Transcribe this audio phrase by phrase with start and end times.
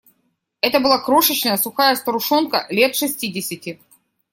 [0.61, 3.79] Это была крошечная, сухая старушонка, лет шестидесяти.